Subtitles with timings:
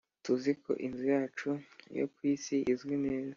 [0.23, 1.49] Tuzi ko inzu yacu
[1.97, 3.29] yo ku isi izwi neza